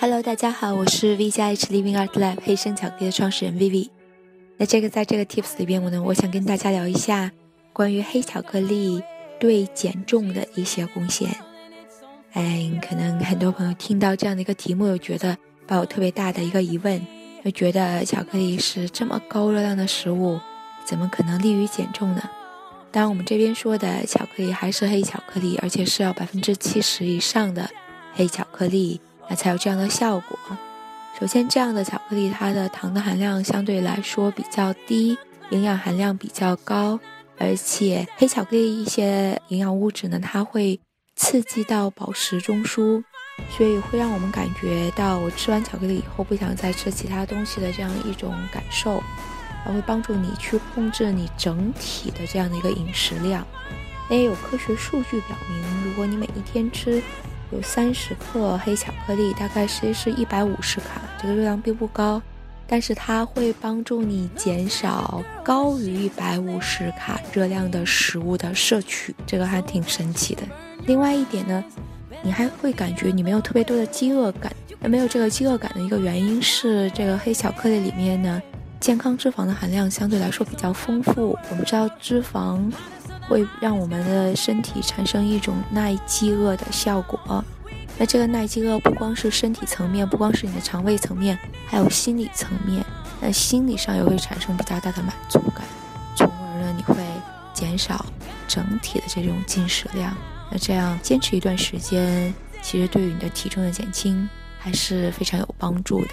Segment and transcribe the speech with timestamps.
[0.00, 3.88] Hello，大家好，我是 V 加 H Living Art Lab 黑生巧克力的创始人 Vivi。
[4.56, 7.30] 那这个在这个 Tips 里边，我呢，我想跟大家聊一下
[7.72, 9.02] 关于黑巧克力
[9.38, 11.30] 对减重的一些贡献。
[12.32, 17.00] 哎，可能很多朋友听到这样的一个题目，又觉得抱有特别大的一个疑问，
[17.44, 20.38] 就觉得巧克力是这么高热量的食物，
[20.84, 22.22] 怎么可能利于减重呢？
[22.92, 27.68] 当然，我们这边说的巧克力还是黑巧克力，而且是要百分之七十以上的
[28.14, 30.38] 黑巧克力，那才有这样的效果。
[31.18, 35.16] 首先，这样的巧克力它的糖的含量相对来说比较低，
[35.48, 37.00] 营养含量比较高，
[37.38, 40.78] 而且黑巧克力一些营养物质呢，它会
[41.16, 43.02] 刺激到饱食中枢，
[43.50, 49.02] 所以会让我们感觉到我吃完巧克力以后不想再吃其他东西的这样一种感受，
[49.64, 53.46] 它会帮助你去控制你整体的这样的一个饮食量。
[54.10, 57.02] 也有科学数据表明，如果你每一天吃。
[57.52, 62.20] 有三十克黑巧克力，大概是是一百五十卡，这个热量并不高，
[62.66, 70.42] 但是它会帮助你减少高于一百五十卡热量的食物的摄取，这个还挺神奇的。
[70.86, 71.64] 另外一点呢，
[72.22, 74.52] 你还会感觉你没有特别多的饥饿感。
[74.80, 78.42] 那没有这个饥饿感的一个原因是，这个黑巧克力里面呢，
[78.78, 81.38] 健康脂肪的含量相对来说比较丰富。
[81.50, 82.60] 我们知道脂肪。
[83.28, 87.44] 会让我们的身体产生一种耐饥饿的效果。
[87.98, 92.84] 那这个耐饥饿不光是身体层面，不光是你的肠胃层面，还有心理层面。
[93.20, 95.64] 那心理上也会产生比较大的满足感，
[96.14, 96.94] 从而呢，你会
[97.54, 98.04] 减少
[98.46, 100.14] 整体的这种进食量。
[100.50, 106.10] 那这样坚持一段时间，其实对于你的体重的减轻还是非常有帮助的。